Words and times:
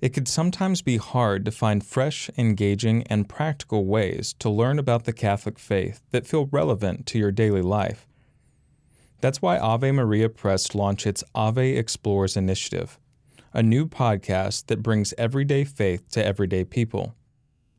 It 0.00 0.10
could 0.10 0.28
sometimes 0.28 0.82
be 0.82 0.98
hard 0.98 1.44
to 1.46 1.50
find 1.50 1.84
fresh, 1.84 2.28
engaging, 2.36 3.02
and 3.04 3.28
practical 3.28 3.86
ways 3.86 4.34
to 4.40 4.50
learn 4.50 4.78
about 4.78 5.04
the 5.04 5.12
Catholic 5.12 5.58
faith 5.58 6.02
that 6.10 6.26
feel 6.26 6.46
relevant 6.52 7.06
to 7.06 7.18
your 7.18 7.32
daily 7.32 7.62
life. 7.62 8.06
That's 9.22 9.40
why 9.40 9.58
Ave 9.58 9.90
Maria 9.92 10.28
Press 10.28 10.74
launched 10.74 11.06
its 11.06 11.24
Ave 11.34 11.76
Explores 11.76 12.36
initiative, 12.36 12.98
a 13.54 13.62
new 13.62 13.86
podcast 13.86 14.66
that 14.66 14.82
brings 14.82 15.14
everyday 15.16 15.64
faith 15.64 16.10
to 16.10 16.24
everyday 16.24 16.64
people. 16.64 17.14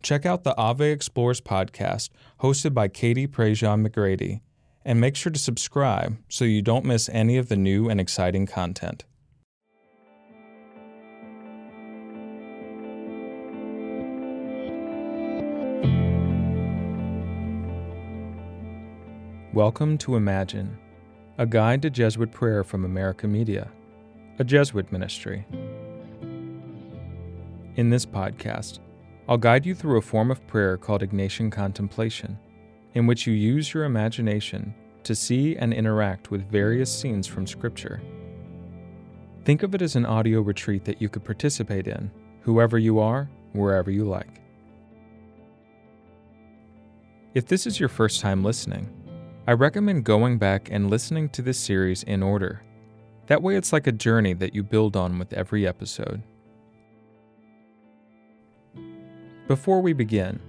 Check 0.01 0.25
out 0.25 0.43
the 0.43 0.57
Ave 0.57 0.91
Explores 0.91 1.39
podcast 1.39 2.09
hosted 2.41 2.73
by 2.73 2.87
Katie 2.87 3.27
Prejean 3.27 3.87
McGrady, 3.87 4.41
and 4.83 4.99
make 4.99 5.15
sure 5.15 5.31
to 5.31 5.39
subscribe 5.39 6.17
so 6.29 6.45
you 6.45 6.63
don't 6.63 6.85
miss 6.85 7.09
any 7.09 7.37
of 7.37 7.49
the 7.49 7.57
new 7.57 7.89
and 7.89 8.01
exciting 8.01 8.47
content. 8.47 9.03
Welcome 19.53 19.97
to 19.99 20.17
Imagine, 20.17 20.77
a 21.37 21.45
guide 21.45 21.81
to 21.83 21.89
Jesuit 21.89 22.33
prayer 22.33 22.65
from 22.65 22.83
America 22.83 23.27
Media, 23.29 23.71
a 24.39 24.43
Jesuit 24.43 24.91
ministry. 24.91 25.45
In 27.77 27.89
this 27.89 28.05
podcast, 28.05 28.79
I'll 29.29 29.37
guide 29.37 29.65
you 29.65 29.73
through 29.73 29.99
a 29.99 30.01
form 30.01 30.31
of 30.31 30.45
prayer 30.47 30.75
called 30.75 31.01
Ignatian 31.01 31.49
contemplation, 31.49 32.37
in 32.93 33.07
which 33.07 33.25
you 33.25 33.33
use 33.33 33.73
your 33.73 33.85
imagination 33.85 34.75
to 35.03 35.15
see 35.15 35.55
and 35.55 35.73
interact 35.73 36.29
with 36.29 36.51
various 36.51 36.93
scenes 36.93 37.25
from 37.25 37.47
Scripture. 37.47 38.01
Think 39.45 39.63
of 39.63 39.73
it 39.73 39.81
as 39.81 39.95
an 39.95 40.05
audio 40.05 40.41
retreat 40.41 40.83
that 40.83 41.01
you 41.01 41.07
could 41.07 41.23
participate 41.23 41.87
in, 41.87 42.11
whoever 42.41 42.77
you 42.77 42.99
are, 42.99 43.29
wherever 43.53 43.89
you 43.89 44.03
like. 44.03 44.41
If 47.33 47.45
this 47.45 47.65
is 47.65 47.79
your 47.79 47.89
first 47.89 48.19
time 48.19 48.43
listening, 48.43 48.89
I 49.49 49.53
recommend 49.53 50.03
going 50.03 50.37
back 50.39 50.67
and 50.69 50.89
listening 50.89 51.29
to 51.29 51.41
this 51.41 51.57
series 51.57 52.03
in 52.03 52.21
order. 52.21 52.63
That 53.27 53.41
way, 53.41 53.55
it's 53.55 53.71
like 53.71 53.87
a 53.87 53.93
journey 53.93 54.33
that 54.33 54.53
you 54.53 54.61
build 54.61 54.97
on 54.97 55.17
with 55.17 55.31
every 55.31 55.65
episode. 55.65 56.21
Before 59.47 59.79
we 59.79 59.93
begin, 59.93 60.41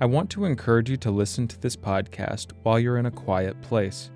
I 0.00 0.06
want 0.06 0.30
to 0.30 0.44
encourage 0.44 0.88
you 0.88 0.96
to 0.98 1.10
listen 1.10 1.48
to 1.48 1.60
this 1.60 1.74
podcast 1.74 2.52
while 2.62 2.78
you're 2.78 2.98
in 2.98 3.06
a 3.06 3.10
quiet 3.10 3.60
place, 3.62 4.12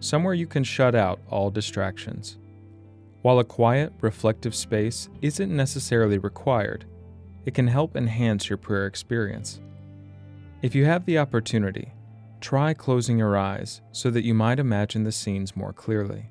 somewhere 0.00 0.34
you 0.34 0.46
can 0.46 0.62
shut 0.62 0.94
out 0.94 1.18
all 1.30 1.50
distractions. 1.50 2.36
While 3.22 3.38
a 3.38 3.44
quiet, 3.44 3.94
reflective 4.02 4.54
space 4.54 5.08
isn't 5.22 5.56
necessarily 5.56 6.18
required, 6.18 6.84
it 7.46 7.54
can 7.54 7.68
help 7.68 7.96
enhance 7.96 8.50
your 8.50 8.58
prayer 8.58 8.84
experience. 8.84 9.62
If 10.60 10.74
you 10.74 10.84
have 10.84 11.06
the 11.06 11.16
opportunity, 11.16 11.94
Try 12.40 12.72
closing 12.72 13.18
your 13.18 13.36
eyes 13.36 13.82
so 13.92 14.10
that 14.10 14.24
you 14.24 14.32
might 14.32 14.58
imagine 14.58 15.04
the 15.04 15.12
scenes 15.12 15.54
more 15.54 15.72
clearly. 15.72 16.30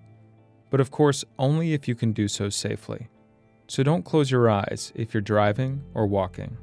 But 0.71 0.79
of 0.79 0.91
course, 0.91 1.23
only 1.37 1.73
if 1.73 1.87
you 1.87 1.95
can 1.95 2.13
do 2.13 2.27
so 2.27 2.49
safely. 2.49 3.09
So 3.67 3.83
don't 3.83 4.05
close 4.05 4.31
your 4.31 4.49
eyes 4.49 4.91
if 4.95 5.13
you're 5.13 5.21
driving 5.21 5.83
or 5.93 6.07
walking. 6.07 6.57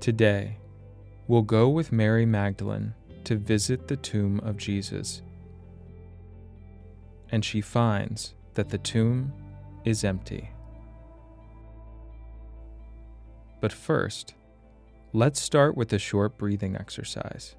Today, 0.00 0.58
we'll 1.26 1.42
go 1.42 1.70
with 1.70 1.90
Mary 1.90 2.26
Magdalene 2.26 2.92
to 3.24 3.36
visit 3.36 3.88
the 3.88 3.96
tomb 3.96 4.38
of 4.40 4.58
Jesus. 4.58 5.22
And 7.30 7.42
she 7.42 7.62
finds 7.62 8.34
that 8.52 8.68
the 8.68 8.76
tomb 8.76 9.32
is 9.86 10.04
empty. 10.04 10.50
But 13.64 13.72
first, 13.72 14.34
let's 15.14 15.40
start 15.40 15.74
with 15.74 15.90
a 15.94 15.98
short 15.98 16.36
breathing 16.36 16.76
exercise. 16.76 17.56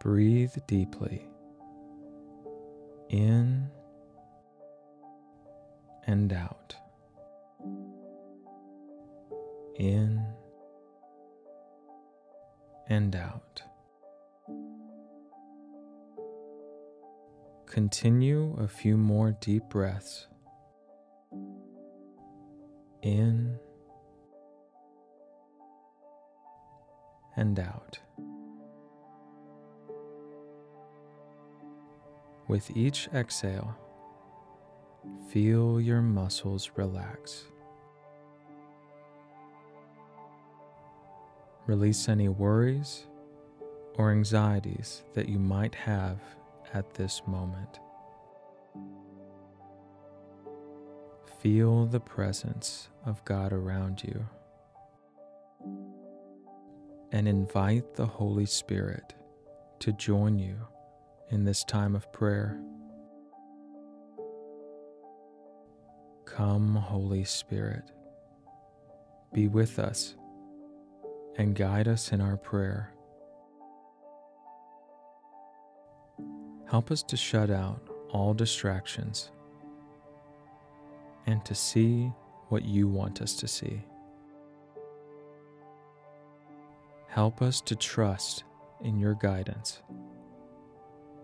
Breathe 0.00 0.56
deeply 0.66 1.28
in 3.10 3.68
and 6.06 6.32
out 6.32 6.79
in 9.80 10.22
and 12.90 13.16
out. 13.16 13.62
Continue 17.66 18.54
a 18.60 18.68
few 18.68 18.98
more 18.98 19.32
deep 19.40 19.62
breaths. 19.70 20.26
In 23.02 23.56
and 27.36 27.58
out. 27.58 28.00
With 32.48 32.76
each 32.76 33.08
exhale, 33.14 33.74
feel 35.30 35.80
your 35.80 36.02
muscles 36.02 36.72
relax. 36.76 37.49
Release 41.70 42.08
any 42.08 42.28
worries 42.28 43.04
or 43.94 44.10
anxieties 44.10 45.04
that 45.14 45.28
you 45.28 45.38
might 45.38 45.76
have 45.76 46.18
at 46.74 46.94
this 46.94 47.22
moment. 47.28 47.78
Feel 51.38 51.86
the 51.86 52.00
presence 52.00 52.88
of 53.06 53.24
God 53.24 53.52
around 53.52 54.02
you 54.02 54.26
and 57.12 57.28
invite 57.28 57.94
the 57.94 58.06
Holy 58.06 58.46
Spirit 58.46 59.14
to 59.78 59.92
join 59.92 60.40
you 60.40 60.56
in 61.30 61.44
this 61.44 61.62
time 61.62 61.94
of 61.94 62.12
prayer. 62.12 62.60
Come, 66.24 66.74
Holy 66.74 67.22
Spirit, 67.22 67.92
be 69.32 69.46
with 69.46 69.78
us 69.78 70.16
and 71.36 71.54
guide 71.54 71.88
us 71.88 72.12
in 72.12 72.20
our 72.20 72.36
prayer. 72.36 72.92
Help 76.68 76.90
us 76.90 77.02
to 77.02 77.16
shut 77.16 77.50
out 77.50 77.80
all 78.12 78.34
distractions 78.34 79.30
and 81.26 81.44
to 81.44 81.54
see 81.54 82.12
what 82.48 82.64
you 82.64 82.88
want 82.88 83.20
us 83.22 83.34
to 83.34 83.48
see. 83.48 83.82
Help 87.08 87.42
us 87.42 87.60
to 87.60 87.74
trust 87.74 88.44
in 88.82 88.98
your 88.98 89.14
guidance 89.14 89.82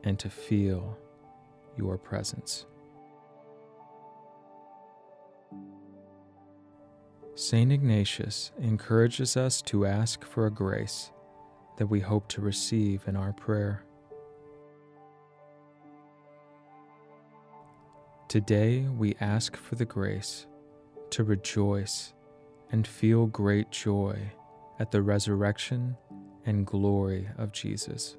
and 0.03 0.19
to 0.19 0.29
feel 0.29 0.99
your 1.77 1.97
presence. 1.97 2.67
St. 7.39 7.71
Ignatius 7.71 8.51
encourages 8.59 9.37
us 9.37 9.61
to 9.61 9.85
ask 9.85 10.25
for 10.25 10.47
a 10.47 10.51
grace 10.51 11.13
that 11.77 11.87
we 11.87 12.01
hope 12.01 12.29
to 12.29 12.41
receive 12.41 13.07
in 13.07 13.15
our 13.15 13.35
prayer. 13.35 13.85
Today, 18.27 18.87
we 18.89 19.17
ask 19.21 19.55
for 19.55 19.75
the 19.75 19.85
grace 19.85 20.47
to 21.11 21.25
rejoice 21.25 22.15
and 22.73 22.87
feel 22.87 23.27
great 23.27 23.71
joy 23.71 24.19
at 24.79 24.91
the 24.91 25.03
resurrection 25.03 25.95
and 26.47 26.67
glory 26.67 27.29
of 27.37 27.53
Jesus. 27.53 28.17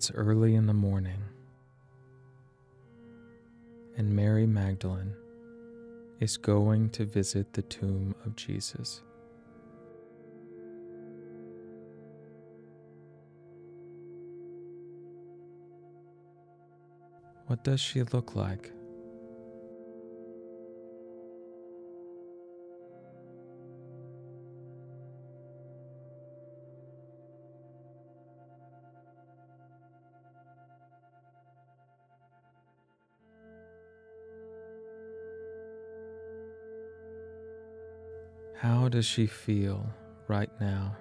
It's 0.00 0.10
early 0.12 0.54
in 0.54 0.64
the 0.64 0.72
morning, 0.72 1.22
and 3.98 4.16
Mary 4.16 4.46
Magdalene 4.46 5.12
is 6.20 6.38
going 6.38 6.88
to 6.92 7.04
visit 7.04 7.52
the 7.52 7.60
tomb 7.60 8.14
of 8.24 8.34
Jesus. 8.34 9.02
What 17.48 17.62
does 17.62 17.82
she 17.82 18.02
look 18.04 18.34
like? 18.34 18.72
How 38.60 38.90
does 38.90 39.06
she 39.06 39.26
feel 39.26 39.86
right 40.28 40.50
now? 40.60 40.94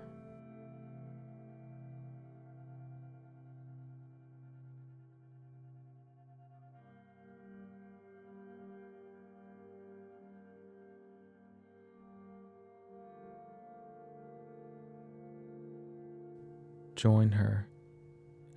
Join 16.96 17.34
her 17.34 17.68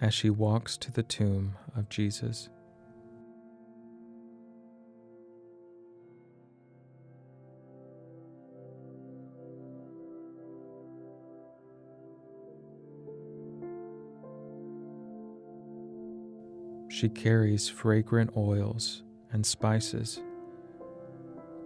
as 0.01 0.15
she 0.15 0.31
walks 0.31 0.77
to 0.77 0.93
the 0.93 1.03
tomb 1.03 1.57
of 1.75 1.89
Jesus. 1.89 2.51
She 16.93 17.09
carries 17.09 17.71
fragrant 17.71 18.37
oils 18.37 19.03
and 19.33 19.47
spices 19.47 20.21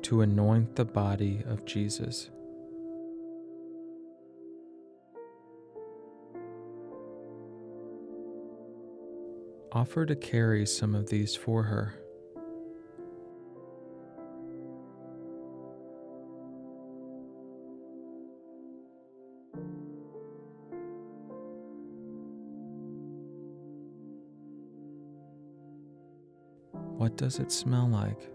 to 0.03 0.21
anoint 0.21 0.77
the 0.77 0.85
body 0.85 1.43
of 1.49 1.65
Jesus. 1.65 2.31
Offer 9.73 10.07
to 10.07 10.15
carry 10.15 10.65
some 10.65 10.95
of 10.95 11.11
these 11.11 11.35
for 11.35 11.65
her. 11.65 11.95
What 27.17 27.25
does 27.25 27.39
it 27.39 27.51
smell 27.51 27.89
like? 27.89 28.29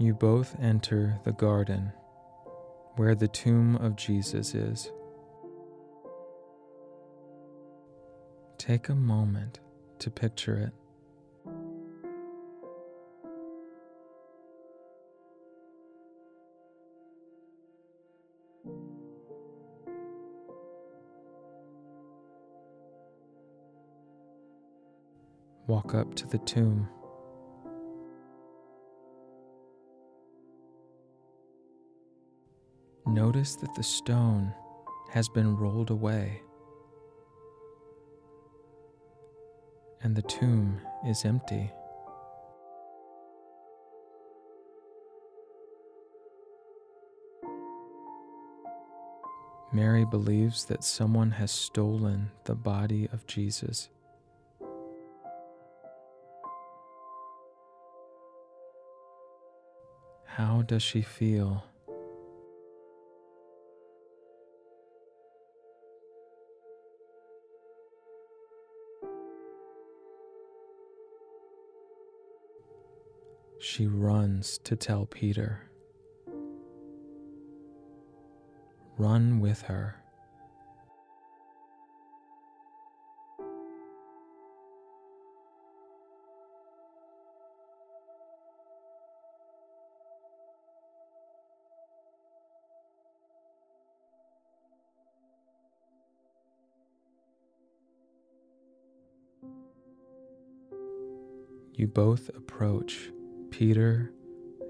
You 0.00 0.12
both 0.12 0.56
enter 0.60 1.20
the 1.22 1.30
garden 1.30 1.92
where 2.96 3.14
the 3.14 3.28
tomb 3.28 3.76
of 3.76 3.94
Jesus 3.94 4.52
is. 4.52 4.90
Take 8.58 8.88
a 8.88 8.96
moment 8.96 9.60
to 10.00 10.10
picture 10.10 10.56
it. 10.56 10.85
Walk 25.66 25.94
up 25.94 26.14
to 26.14 26.26
the 26.28 26.38
tomb. 26.38 26.88
Notice 33.06 33.56
that 33.56 33.74
the 33.74 33.82
stone 33.82 34.52
has 35.10 35.28
been 35.28 35.56
rolled 35.56 35.90
away 35.90 36.42
and 40.02 40.14
the 40.14 40.22
tomb 40.22 40.80
is 41.04 41.24
empty. 41.24 41.72
Mary 49.72 50.04
believes 50.04 50.64
that 50.66 50.84
someone 50.84 51.32
has 51.32 51.50
stolen 51.50 52.30
the 52.44 52.54
body 52.54 53.08
of 53.12 53.26
Jesus. 53.26 53.88
How 60.36 60.60
does 60.60 60.82
she 60.82 61.00
feel? 61.00 61.64
She 73.58 73.86
runs 73.86 74.58
to 74.64 74.76
tell 74.76 75.06
Peter. 75.06 75.70
Run 78.98 79.40
with 79.40 79.62
her. 79.62 80.02
You 101.76 101.86
both 101.86 102.30
approach 102.30 103.10
Peter 103.50 104.10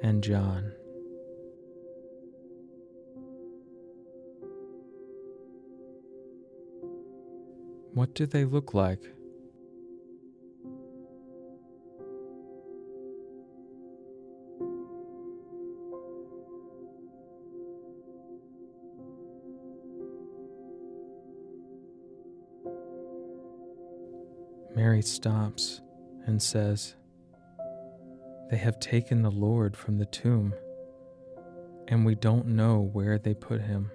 and 0.03 0.25
John. 0.25 0.73
What 7.95 8.13
do 8.15 8.27
they 8.27 8.45
look 8.45 8.75
like? 8.75 9.05
Mary 24.75 25.03
stops 25.03 25.81
and 26.27 26.43
says, 26.43 26.95
they 28.51 28.57
have 28.57 28.79
taken 28.79 29.23
the 29.23 29.31
Lord 29.31 29.77
from 29.77 29.99
the 29.99 30.07
tomb, 30.07 30.55
and 31.89 32.07
we 32.07 32.15
don't 32.15 32.47
know 32.47 32.91
where 32.93 33.19
they 33.19 33.35
put 33.35 33.61
him. 33.61 33.91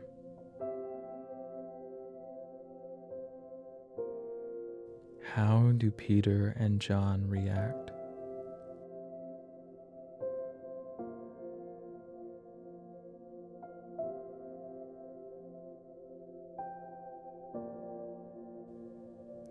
How 5.34 5.72
do 5.78 5.90
Peter 5.92 6.54
and 6.60 6.82
John 6.82 7.30
react? 7.30 7.92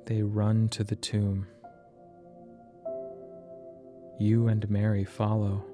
They 0.05 0.23
run 0.23 0.69
to 0.71 0.85
the 0.85 0.97
tomb. 0.97 1.47
You 4.21 4.49
and 4.49 4.69
Mary 4.69 5.03
follow. 5.03 5.65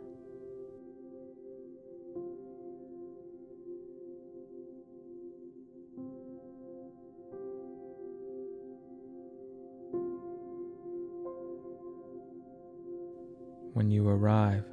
When 13.73 13.91
you 13.91 14.09
arrive, 14.09 14.65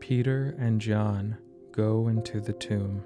Peter 0.00 0.56
and 0.58 0.80
John 0.80 1.36
go 1.70 2.08
into 2.08 2.40
the 2.40 2.54
tomb. 2.54 3.04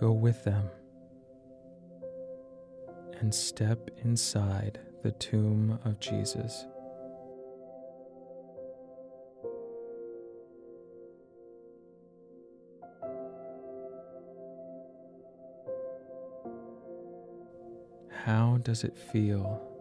Go 0.00 0.12
with 0.12 0.42
them 0.44 0.70
and 3.20 3.34
step 3.34 3.90
inside 4.04 4.78
the 5.02 5.12
tomb 5.12 5.78
of 5.84 6.00
Jesus. 6.00 6.64
How 18.24 18.58
does 18.62 18.84
it 18.84 18.96
feel? 18.96 19.73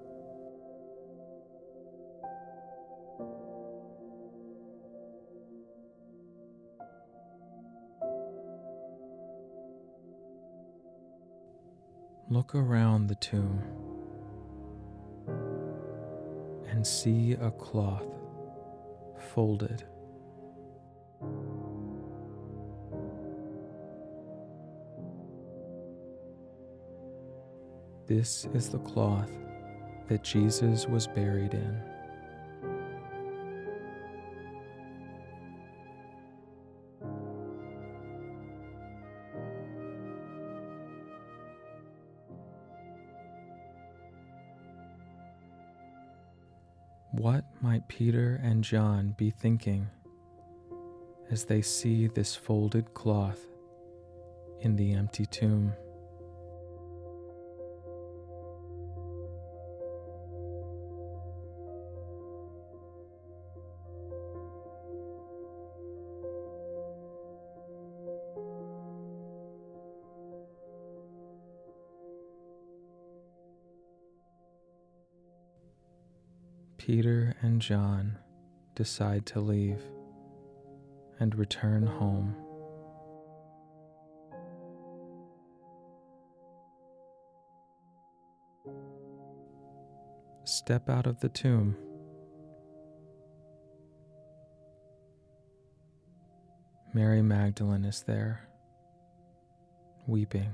Look 12.34 12.56
around 12.56 13.10
the 13.10 13.16
tomb 13.16 13.62
and 16.68 16.86
see 16.86 17.34
a 17.34 17.52
cloth 17.52 18.08
folded. 19.20 19.84
This 28.08 28.48
is 28.56 28.70
the 28.70 28.80
cloth 28.80 29.30
that 30.08 30.24
Jesus 30.24 30.88
was 30.88 31.06
buried 31.06 31.54
in. 31.54 31.93
Peter 47.98 48.42
and 48.44 48.64
John 48.64 49.14
be 49.20 49.30
thinking 49.30 49.88
as 51.30 51.46
they 51.46 51.62
see 51.62 52.08
this 52.08 52.36
folded 52.36 52.92
cloth 52.96 53.40
in 54.62 54.76
the 54.76 54.94
empty 54.94 55.28
tomb? 55.28 55.74
Peter 76.86 77.34
and 77.42 77.62
John 77.62 78.18
decide 78.76 79.26
to 79.28 79.40
leave 79.40 79.82
and 81.18 81.34
return 81.34 81.88
home. 81.88 82.36
Step 90.44 90.90
out 90.90 91.08
of 91.08 91.22
the 91.22 91.30
tomb. 91.30 91.78
Mary 96.94 97.22
Magdalene 97.22 97.86
is 97.86 98.04
there, 98.04 98.50
weeping. 100.06 100.54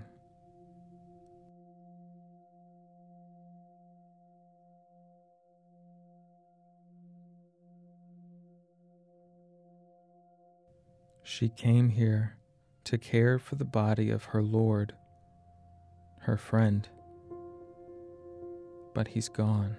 She 11.39 11.47
came 11.47 11.87
here 11.87 12.35
to 12.83 12.97
care 12.97 13.39
for 13.39 13.55
the 13.55 13.63
body 13.63 14.09
of 14.09 14.25
her 14.25 14.43
Lord, 14.43 14.93
her 16.23 16.35
friend, 16.35 16.85
but 18.93 19.07
he's 19.07 19.29
gone. 19.29 19.77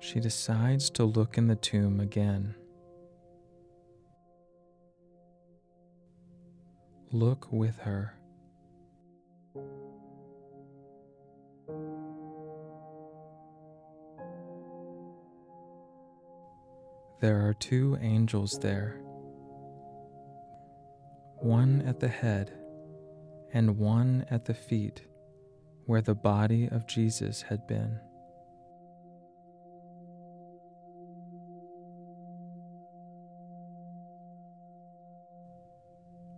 She 0.00 0.18
decides 0.18 0.90
to 0.90 1.04
look 1.04 1.38
in 1.38 1.46
the 1.46 1.54
tomb 1.54 2.00
again. 2.00 2.56
Look 7.12 7.52
with 7.52 7.78
her. 7.78 8.14
There 17.20 17.48
are 17.48 17.54
two 17.54 17.96
angels 18.00 18.58
there, 18.58 19.00
one 21.38 21.82
at 21.86 22.00
the 22.00 22.08
head 22.08 22.52
and 23.52 23.78
one 23.78 24.26
at 24.30 24.44
the 24.44 24.54
feet 24.54 25.02
where 25.86 26.02
the 26.02 26.14
body 26.14 26.68
of 26.68 26.86
Jesus 26.86 27.42
had 27.42 27.66
been. 27.66 27.98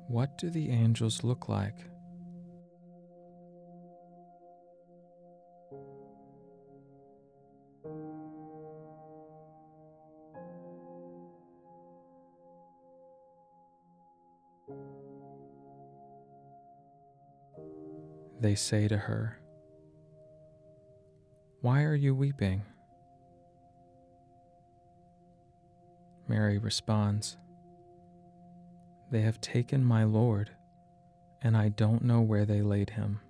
What 0.09 0.39
do 0.39 0.49
the 0.49 0.71
angels 0.71 1.23
look 1.23 1.51
like? 1.51 1.77
They 18.41 18.55
say 18.55 18.89
to 18.89 18.97
her, 18.97 19.39
Why 21.61 21.83
are 21.83 21.95
you 21.95 22.15
weeping? 22.15 22.63
Mary 26.29 26.57
responds, 26.57 27.37
they 29.11 29.23
have 29.23 29.41
taken 29.41 29.85
my 29.85 30.05
Lord, 30.05 30.51
and 31.43 31.57
I 31.57 31.69
don't 31.71 32.05
know 32.05 32.21
where 32.21 32.45
they 32.45 32.63
laid 32.63 32.91
him. 32.91 33.21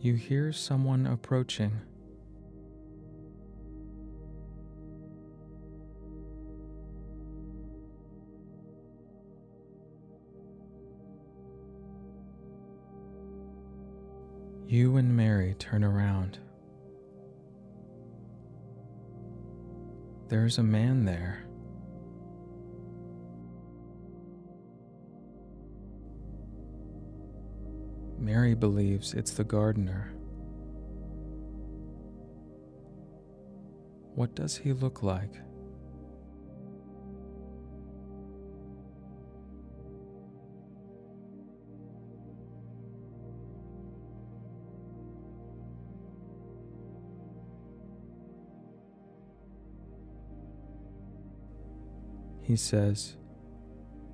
You 0.00 0.14
hear 0.16 0.52
someone 0.52 1.06
approaching. 1.06 1.80
You 14.66 14.96
and 14.96 15.14
Mary 15.14 15.54
turn 15.58 15.84
around. 15.84 16.38
There's 20.28 20.58
a 20.58 20.62
man 20.62 21.04
there. 21.04 21.44
Mary 28.18 28.54
believes 28.54 29.12
it's 29.12 29.32
the 29.32 29.44
gardener. 29.44 30.12
What 34.14 34.34
does 34.34 34.56
he 34.56 34.72
look 34.72 35.02
like? 35.02 35.34
He 52.54 52.58
says, 52.58 53.16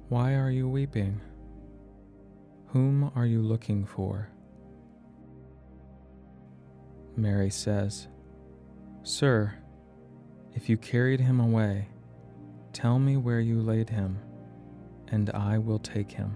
Why 0.08 0.34
are 0.34 0.50
you 0.50 0.66
weeping? 0.66 1.20
Whom 2.68 3.12
are 3.14 3.26
you 3.26 3.42
looking 3.42 3.84
for? 3.84 4.30
Mary 7.18 7.50
says, 7.50 8.08
Sir, 9.02 9.52
If 10.54 10.70
you 10.70 10.78
carried 10.78 11.20
him 11.20 11.38
away, 11.38 11.88
tell 12.72 12.98
me 12.98 13.18
where 13.18 13.40
you 13.40 13.60
laid 13.60 13.90
him, 13.90 14.18
and 15.08 15.28
I 15.28 15.58
will 15.58 15.78
take 15.78 16.10
him. 16.10 16.34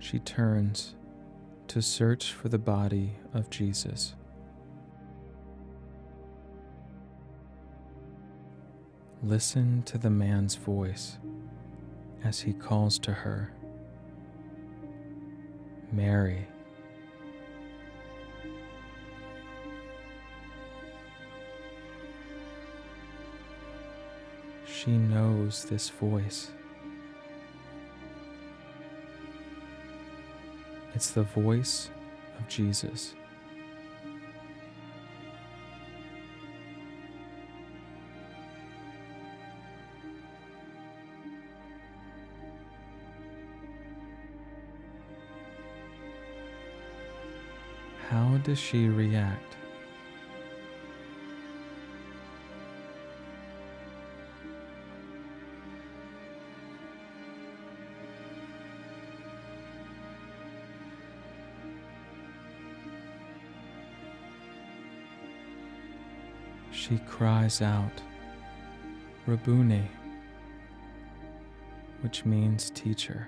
She 0.00 0.18
turns 0.18 0.95
to 1.76 1.82
search 1.82 2.32
for 2.32 2.48
the 2.48 2.56
body 2.56 3.10
of 3.34 3.50
Jesus. 3.50 4.14
Listen 9.22 9.82
to 9.82 9.98
the 9.98 10.08
man's 10.08 10.54
voice 10.54 11.18
as 12.24 12.40
he 12.40 12.54
calls 12.54 12.98
to 12.98 13.12
her. 13.12 13.52
Mary. 15.92 16.46
She 24.66 24.92
knows 24.92 25.66
this 25.66 25.90
voice. 25.90 26.52
It's 30.96 31.10
the 31.10 31.24
voice 31.24 31.90
of 32.38 32.48
Jesus. 32.48 33.14
How 48.08 48.38
does 48.38 48.58
she 48.58 48.88
react? 48.88 49.56
She 66.76 66.98
cries 66.98 67.62
out, 67.62 68.02
Rabuni, 69.26 69.86
which 72.02 72.26
means 72.26 72.68
teacher. 72.70 73.26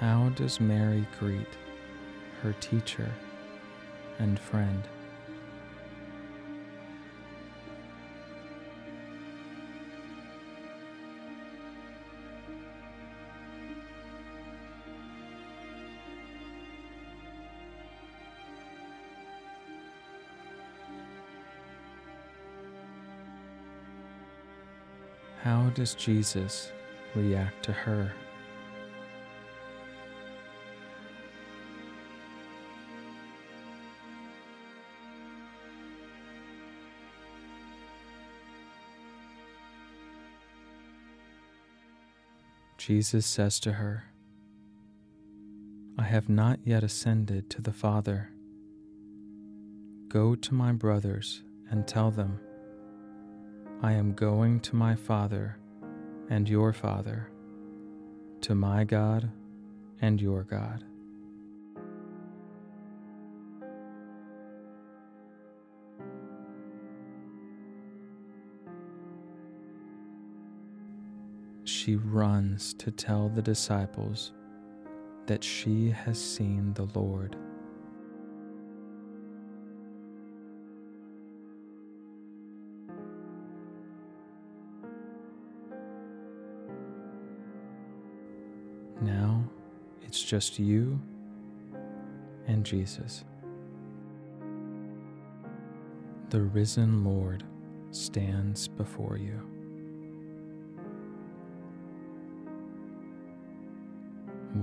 How 0.00 0.30
does 0.30 0.60
Mary 0.60 1.06
greet 1.18 1.46
her 2.42 2.54
teacher 2.54 3.12
and 4.18 4.40
friend? 4.40 4.82
How 25.70 25.76
does 25.76 25.94
Jesus 25.94 26.72
react 27.14 27.62
to 27.62 27.72
her? 27.72 28.12
Jesus 42.76 43.24
says 43.24 43.60
to 43.60 43.74
her, 43.74 44.06
I 45.96 46.02
have 46.02 46.28
not 46.28 46.58
yet 46.64 46.82
ascended 46.82 47.48
to 47.50 47.62
the 47.62 47.72
Father. 47.72 48.30
Go 50.08 50.34
to 50.34 50.52
my 50.52 50.72
brothers 50.72 51.44
and 51.70 51.86
tell 51.86 52.10
them, 52.10 52.40
I 53.82 53.92
am 53.92 54.14
going 54.14 54.58
to 54.60 54.74
my 54.74 54.96
Father 54.96 55.56
and 56.30 56.48
your 56.48 56.72
Father, 56.72 57.28
to 58.40 58.54
my 58.54 58.84
God 58.84 59.30
and 60.00 60.20
your 60.20 60.44
God. 60.44 60.84
she 71.70 71.96
runs 71.96 72.74
to 72.74 72.90
tell 72.90 73.28
the 73.28 73.40
disciples 73.40 74.32
that 75.26 75.42
she 75.42 75.90
has 75.90 76.22
seen 76.22 76.74
the 76.74 76.86
Lord. 76.94 77.36
It's 90.10 90.24
just 90.24 90.58
you 90.58 91.00
and 92.48 92.66
Jesus. 92.66 93.22
The 96.30 96.40
risen 96.40 97.04
Lord 97.04 97.44
stands 97.92 98.66
before 98.66 99.16
you. 99.18 99.40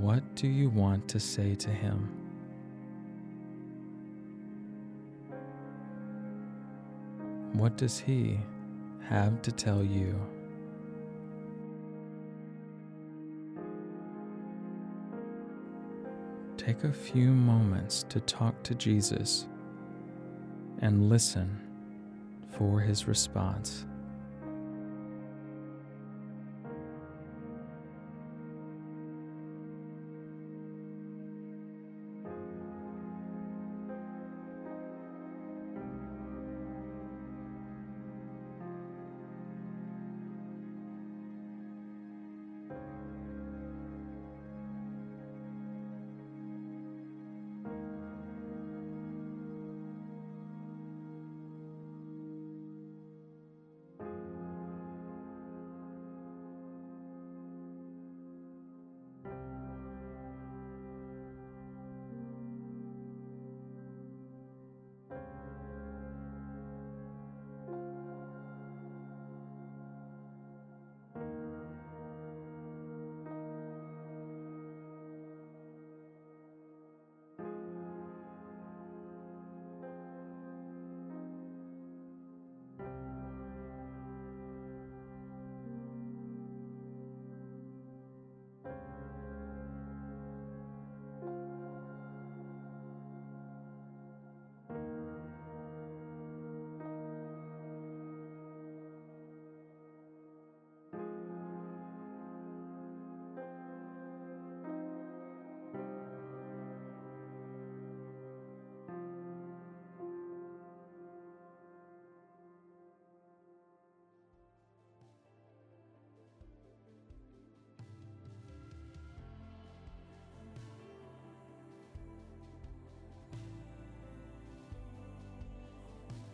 What 0.02 0.36
do 0.36 0.50
you 0.50 0.70
want 0.70 1.08
to 1.08 1.18
say 1.18 1.56
to 1.56 1.70
him? 1.70 2.10
What 7.54 7.78
does 7.78 7.98
he 8.00 8.38
have 9.08 9.42
to 9.44 9.54
tell 9.54 9.82
you? 9.82 10.20
Take 16.68 16.84
a 16.84 16.92
few 16.92 17.30
moments 17.30 18.04
to 18.10 18.20
talk 18.20 18.62
to 18.64 18.76
Jesus 18.76 19.48
and 20.80 21.08
listen 21.08 21.62
for 22.58 22.82
his 22.82 23.08
response. 23.08 23.86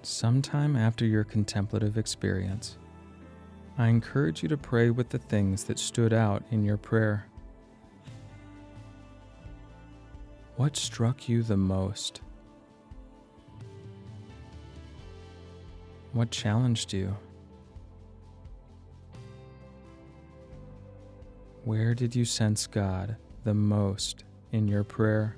Sometime 0.06 0.76
after 0.76 1.06
your 1.06 1.24
contemplative 1.24 1.98
experience, 1.98 2.78
I 3.78 3.88
encourage 3.88 4.44
you 4.44 4.50
to 4.50 4.58
pray 4.58 4.90
with 4.90 5.08
the 5.08 5.18
things 5.18 5.64
that 5.64 5.80
stood 5.80 6.12
out 6.12 6.44
in 6.52 6.66
your 6.66 6.76
prayer. 6.76 7.26
What 10.58 10.76
struck 10.76 11.30
you 11.30 11.42
the 11.42 11.56
most? 11.56 12.20
What 16.12 16.32
challenged 16.32 16.92
you? 16.92 17.16
Where 21.64 21.96
did 21.96 22.14
you 22.14 22.26
sense 22.26 22.68
God 22.68 23.16
the 23.46 23.54
most 23.54 24.26
in 24.52 24.68
your 24.68 24.84
prayer? 24.84 25.38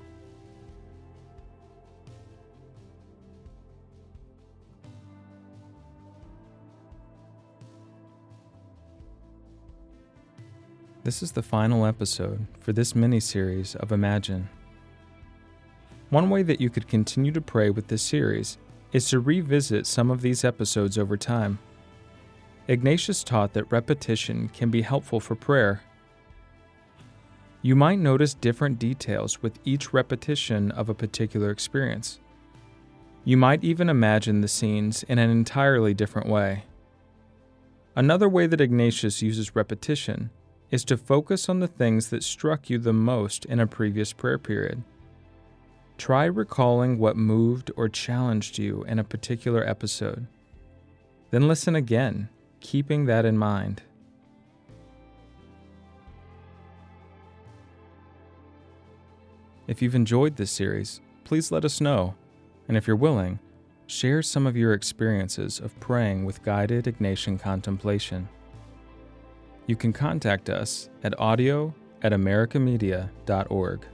This 11.05 11.21
is 11.21 11.33
the 11.33 11.43
final 11.43 11.85
episode 11.85 12.47
for 12.59 12.73
this 12.73 12.95
mini 12.95 13.19
series 13.19 13.75
of 13.75 13.91
Imagine. 13.91 14.49
One 16.09 16.31
way 16.31 16.41
that 16.41 16.59
you 16.59 16.71
could 16.71 16.87
continue 16.87 17.31
to 17.33 17.41
pray 17.41 17.69
with 17.69 17.89
this 17.89 18.01
series 18.01 18.57
is 18.91 19.07
to 19.09 19.19
revisit 19.19 19.85
some 19.85 20.09
of 20.09 20.21
these 20.21 20.43
episodes 20.43 20.97
over 20.97 21.15
time. 21.15 21.59
Ignatius 22.67 23.23
taught 23.23 23.53
that 23.53 23.71
repetition 23.71 24.49
can 24.49 24.71
be 24.71 24.81
helpful 24.81 25.19
for 25.19 25.35
prayer. 25.35 25.83
You 27.61 27.75
might 27.75 27.99
notice 27.99 28.33
different 28.33 28.79
details 28.79 29.43
with 29.43 29.59
each 29.63 29.93
repetition 29.93 30.71
of 30.71 30.89
a 30.89 30.95
particular 30.95 31.51
experience. 31.51 32.19
You 33.23 33.37
might 33.37 33.63
even 33.63 33.89
imagine 33.89 34.41
the 34.41 34.47
scenes 34.47 35.03
in 35.03 35.19
an 35.19 35.29
entirely 35.29 35.93
different 35.93 36.27
way. 36.27 36.63
Another 37.95 38.27
way 38.27 38.47
that 38.47 38.59
Ignatius 38.59 39.21
uses 39.21 39.55
repetition 39.55 40.31
is 40.71 40.83
to 40.85 40.97
focus 40.97 41.47
on 41.47 41.59
the 41.59 41.67
things 41.67 42.09
that 42.09 42.23
struck 42.23 42.69
you 42.69 42.77
the 42.77 42.93
most 42.93 43.45
in 43.45 43.59
a 43.59 43.67
previous 43.67 44.13
prayer 44.13 44.37
period. 44.37 44.83
Try 45.97 46.25
recalling 46.25 46.97
what 46.97 47.15
moved 47.15 47.71
or 47.77 47.87
challenged 47.87 48.57
you 48.57 48.83
in 48.83 48.99
a 48.99 49.03
particular 49.03 49.67
episode. 49.67 50.27
Then 51.31 51.47
listen 51.47 51.75
again, 51.75 52.29
keeping 52.59 53.05
that 53.05 53.25
in 53.25 53.37
mind. 53.37 53.83
If 59.67 59.81
you've 59.81 59.95
enjoyed 59.95 60.35
this 60.35 60.51
series, 60.51 61.01
please 61.23 61.51
let 61.51 61.65
us 61.65 61.81
know, 61.81 62.13
and 62.67 62.77
if 62.77 62.85
you're 62.85 62.95
willing, 62.95 63.39
share 63.87 64.21
some 64.21 64.45
of 64.45 64.57
your 64.57 64.73
experiences 64.73 65.59
of 65.59 65.79
praying 65.79 66.25
with 66.25 66.43
guided 66.43 66.85
Ignatian 66.85 67.39
contemplation 67.39 68.29
you 69.67 69.75
can 69.75 69.91
contact 69.93 70.49
us 70.49 70.89
at 71.03 71.19
audio 71.19 71.73
at 72.01 72.11
americamedia.org. 72.11 73.85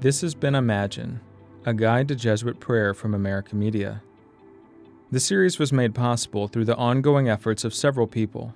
This 0.00 0.20
has 0.20 0.32
been 0.32 0.54
Imagine, 0.54 1.20
a 1.66 1.74
guide 1.74 2.06
to 2.06 2.14
Jesuit 2.14 2.60
prayer 2.60 2.94
from 2.94 3.14
America 3.14 3.56
Media. 3.56 4.00
The 5.10 5.18
series 5.18 5.58
was 5.58 5.72
made 5.72 5.92
possible 5.92 6.46
through 6.46 6.66
the 6.66 6.76
ongoing 6.76 7.28
efforts 7.28 7.64
of 7.64 7.74
several 7.74 8.06
people, 8.06 8.54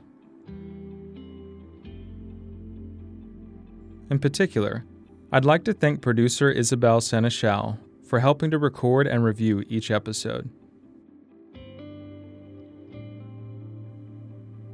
In 4.13 4.19
particular, 4.19 4.85
I'd 5.33 5.47
like 5.47 5.65
to 5.65 5.73
thank 5.73 6.03
producer 6.03 6.51
Isabel 6.51 7.01
Seneschal 7.01 7.79
for 8.05 8.21
helping 8.21 8.51
to 8.51 8.59
record 8.59 9.07
and 9.07 9.25
review 9.25 9.65
each 9.71 9.91
episode. 9.91 10.51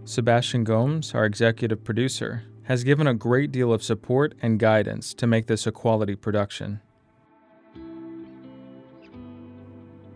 Sebastian 0.04 0.64
Gomes, 0.64 1.14
our 1.14 1.24
executive 1.24 1.84
producer, 1.84 2.42
has 2.64 2.82
given 2.82 3.06
a 3.06 3.14
great 3.14 3.52
deal 3.52 3.72
of 3.72 3.80
support 3.80 4.34
and 4.42 4.58
guidance 4.58 5.14
to 5.14 5.28
make 5.28 5.46
this 5.46 5.68
a 5.68 5.70
quality 5.70 6.16
production. 6.16 6.80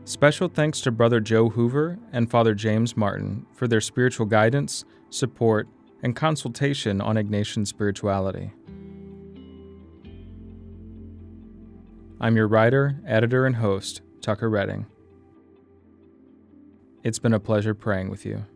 Special 0.05 0.49
thanks 0.49 0.81
to 0.81 0.91
Brother 0.91 1.21
Joe 1.21 1.51
Hoover 1.51 1.97
and 2.11 2.29
Father 2.29 2.57
James 2.57 2.97
Martin 2.97 3.47
for 3.53 3.69
their 3.69 3.81
spiritual 3.81 4.27
guidance, 4.27 4.85
support, 5.11 5.69
and 6.03 6.17
consultation 6.17 7.01
on 7.01 7.15
Ignatian 7.15 7.65
spirituality. 7.65 8.51
I'm 12.25 12.37
your 12.37 12.47
writer, 12.47 13.01
editor, 13.05 13.47
and 13.47 13.57
host, 13.57 14.01
Tucker 14.21 14.49
Redding. 14.49 14.87
It's 17.03 17.19
been 17.19 17.35
a 17.35 17.41
pleasure 17.41 17.75
praying 17.75 18.11
with 18.11 18.25
you. 18.25 18.47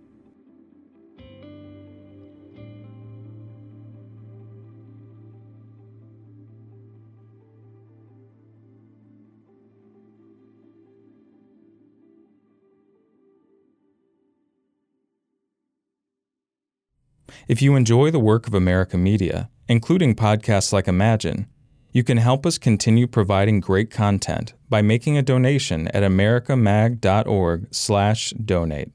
If 17.49 17.61
you 17.61 17.75
enjoy 17.75 18.13
the 18.13 18.21
work 18.21 18.47
of 18.47 18.55
America 18.55 18.97
Media, 18.97 19.51
including 19.67 20.15
podcasts 20.15 20.73
like 20.73 20.87
Imagine, 20.87 21.49
you 21.97 22.05
can 22.05 22.19
help 22.19 22.45
us 22.45 22.59
continue 22.59 23.07
providing 23.07 23.59
great 23.59 23.91
content 23.91 24.53
by 24.69 24.83
making 24.83 25.17
a 25.17 25.23
donation 25.23 25.89
at 25.89 26.03
americamag.org/donate. 26.03 28.91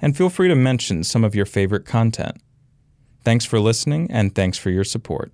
And 0.00 0.16
feel 0.16 0.30
free 0.30 0.46
to 0.46 0.54
mention 0.54 1.02
some 1.02 1.24
of 1.24 1.34
your 1.34 1.44
favorite 1.44 1.84
content. 1.84 2.36
Thanks 3.24 3.44
for 3.44 3.58
listening 3.58 4.08
and 4.12 4.32
thanks 4.32 4.58
for 4.58 4.70
your 4.70 4.84
support. 4.84 5.32